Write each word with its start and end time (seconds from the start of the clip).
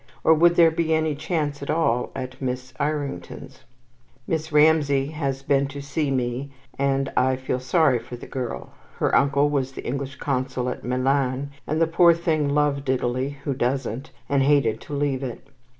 Or 0.23 0.33
would 0.33 0.55
there 0.55 0.71
be 0.71 0.95
any 0.95 1.13
chance 1.13 1.61
at 1.61 1.69
all 1.69 2.09
at 2.15 2.41
Miss 2.41 2.73
Irington's? 2.79 3.65
Miss 4.25 4.51
Ramsay 4.51 5.09
has 5.11 5.43
been 5.43 5.67
to 5.67 5.79
see 5.79 6.09
me, 6.09 6.49
and 6.79 7.13
I 7.15 7.35
feel 7.35 7.59
sorry 7.59 7.99
for 7.99 8.15
the 8.15 8.25
girl. 8.25 8.71
Her 8.97 9.15
uncle 9.15 9.47
was 9.51 9.73
the 9.73 9.85
English 9.85 10.15
Consul 10.15 10.69
at 10.69 10.83
Milan, 10.83 11.51
and 11.67 11.79
the 11.79 11.85
poor 11.85 12.15
thing 12.15 12.49
loved 12.49 12.89
Italy 12.89 13.37
(who 13.43 13.53
doesn't!), 13.53 14.09
and 14.27 14.41
hated 14.41 14.81
to 14.81 14.93
leave 14.93 15.21
it. 15.21 15.47